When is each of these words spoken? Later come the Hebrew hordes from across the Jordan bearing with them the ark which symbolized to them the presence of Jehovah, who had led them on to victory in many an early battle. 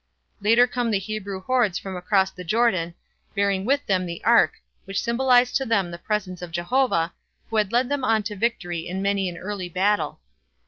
Later 0.41 0.65
come 0.65 0.89
the 0.89 0.97
Hebrew 0.97 1.43
hordes 1.43 1.77
from 1.77 1.95
across 1.95 2.31
the 2.31 2.43
Jordan 2.43 2.95
bearing 3.35 3.65
with 3.65 3.85
them 3.85 4.07
the 4.07 4.23
ark 4.23 4.53
which 4.85 4.99
symbolized 4.99 5.55
to 5.57 5.63
them 5.67 5.91
the 5.91 5.99
presence 5.99 6.41
of 6.41 6.49
Jehovah, 6.49 7.13
who 7.51 7.57
had 7.57 7.71
led 7.71 7.87
them 7.87 8.03
on 8.03 8.23
to 8.23 8.35
victory 8.35 8.87
in 8.87 9.03
many 9.03 9.29
an 9.29 9.37
early 9.37 9.69
battle. 9.69 10.19